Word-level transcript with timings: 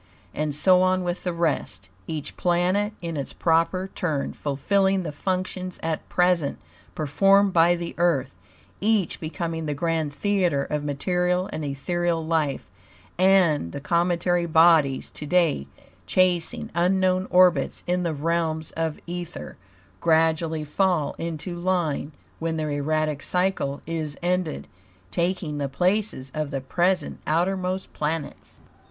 And 0.33 0.55
so 0.55 0.81
on 0.81 1.03
with 1.03 1.23
the 1.23 1.31
rest, 1.31 1.91
each 2.07 2.35
planet 2.35 2.93
in 3.03 3.15
its 3.17 3.33
proper 3.33 3.91
turn 3.93 4.33
fulfilling 4.33 5.03
the 5.03 5.11
functions 5.11 5.79
at 5.83 6.09
present 6.09 6.57
performed 6.95 7.53
by 7.53 7.75
the 7.75 7.93
Earth, 7.99 8.33
each 8.79 9.19
becoming 9.19 9.67
the 9.67 9.75
grand 9.75 10.11
theater 10.11 10.63
of 10.63 10.83
material 10.83 11.51
and 11.53 11.63
ethereal 11.63 12.25
life, 12.25 12.67
and 13.19 13.73
the 13.73 13.79
cometary 13.79 14.47
bodies, 14.47 15.11
to 15.11 15.27
day 15.27 15.67
chasing 16.07 16.71
unknown 16.73 17.27
orbits 17.29 17.83
in 17.85 18.01
the 18.01 18.15
realms 18.15 18.71
of 18.71 18.97
ether, 19.05 19.55
gradually 19.99 20.63
fall 20.63 21.13
into 21.19 21.53
line 21.55 22.11
when 22.39 22.57
their 22.57 22.71
erratic 22.71 23.21
cycle 23.21 23.83
is 23.85 24.17
ended, 24.23 24.67
taking 25.11 25.59
the 25.59 25.69
places 25.69 26.31
of 26.33 26.49
the 26.49 26.61
present 26.61 27.19
outermost 27.27 27.93
planets. 27.93 28.61